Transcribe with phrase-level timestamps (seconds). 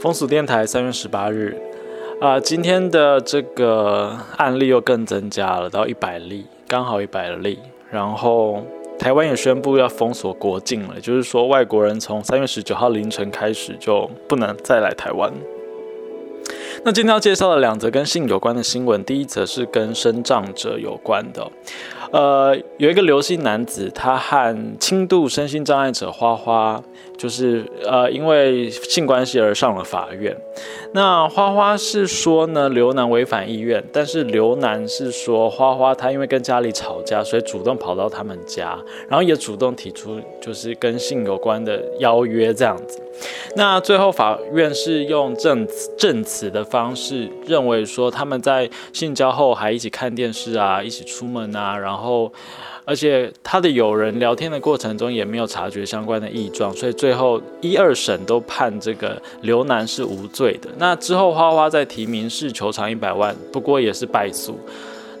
[0.00, 1.60] 风俗电台三月十八日，
[2.20, 7.58] 啊，今天的这个案例又更增加了到一百例，刚好一百例。
[7.90, 8.62] 然后
[8.96, 15.32] 台湾也宣布要封锁国境了，就是说外国人从三月十九号凌晨开始就不能再来台湾。
[16.84, 21.50] 那今天要介绍的两则跟性有关的新闻，第一则是跟生长者有关的。
[22.10, 26.82] 呃，有一个刘姓男子，他和轻度身心障碍者花花，
[27.18, 30.34] 就是呃因为性关系而上了法院。
[30.94, 43.02] 那花花是说呢，刘男违反意愿，但是刘男是说花花他因为跟家里吵架，所以主动跑到他们家，然后也主动提出就是跟性有关的邀约这样子。
[43.56, 45.66] 那最后法院是用证
[45.98, 52.32] 证词的方式，认为说他们在性交后还一起看电视啊，一起出门啊，然后
[52.84, 60.68] 而且他的友人聊天的过程中也没有察觉相关的异状，所以最后一二审都判这个刘楠是无罪的。
[60.78, 64.58] 那之后花花在提民事求偿一百万，不过也是败诉。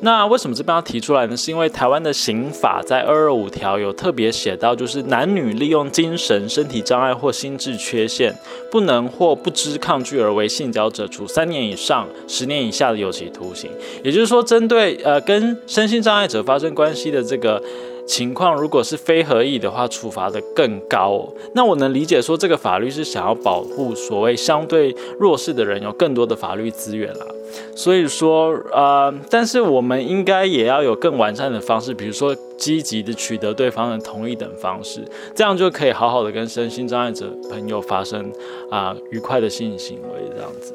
[0.00, 1.36] 那为什么这边要提出来呢？
[1.36, 8.34] 是因为台湾的刑法在二二五条有特别写到，就是男女利用精神、身体障碍或心智缺陷，
[8.70, 13.70] 不能或不知抗拒而为性交者，处三年以上十年以下的有期徒刑。
[14.04, 17.62] 也就是说，针对呃跟身心障碍者发生关系的这个。
[18.06, 21.28] 情况如果是非合意的话，处罚的更高。
[21.54, 27.26] 那我能理解说，这个法律是想要保护所谓相对弱势的人有更多的法律资源啦。
[27.74, 35.00] 所以说，呃，但是我们应该也要有更完善的方式，比如说积极的取得对方的同意等方式，
[35.34, 38.32] 这样就可以好好的跟身心障碍者朋友发生
[38.70, 40.74] 啊愉快的性行为这样子。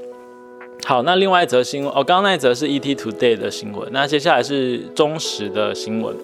[0.86, 6.16] 好，那另外一则新闻，哦，刚刚那一则是 ET Today 的新闻，那接下来是中时的新闻。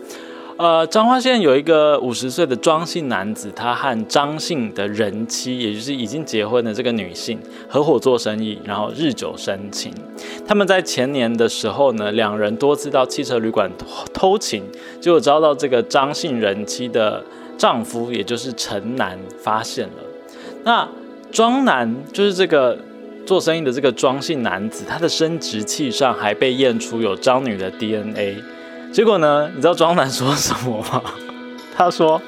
[0.57, 9.93] 呃，彰化县有一个五十岁的庄姓男子，他和张姓的人妻，也就是已经结婚的这个女性合伙做生意，然后日久生情。
[10.47, 13.69] 他们在前年的时候呢，两人多次到汽车旅馆
[14.11, 14.63] 偷情，
[14.99, 17.23] 结果遭到这个张姓人妻的
[17.55, 20.03] 丈夫，也就是陈男发现了。
[20.63, 20.89] 那
[21.31, 22.75] 庄男就是这个
[23.27, 28.41] 做生意的这个庄姓男子，他的生殖器上还被验出有张女的 DNA。
[28.97, 29.47] 结果呢？
[29.53, 30.99] 你知道庄男说什么吗？
[31.77, 32.19] 他说：“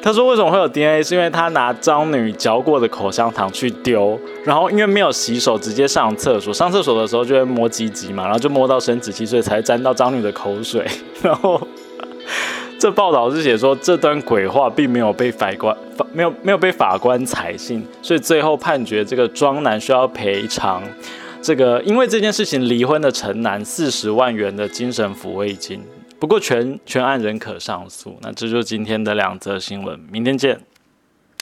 [0.00, 1.02] 他说为什么会有 DNA？
[1.02, 6.50] 是因为他拿张女嚼过的口香糖去丢，然后因为没有洗手，直接上厕所。
[6.50, 10.82] 上厕所的时候就会摸鸡鸡嘛，然后就摸到生殖器，所以才沾到张女的口水。
[11.20, 11.60] 然后
[12.78, 20.82] 这报道是写说这段鬼话并没有被法官法没有没有被法官采信，所以最后判决这个庄男需要赔偿。”
[21.44, 25.82] 这个因为这件事情离婚的陈男四十万元的精神抚慰金，
[26.18, 28.18] 不过全全案仍可上诉。
[28.22, 30.58] 那这就是今天的两则新闻，明天见。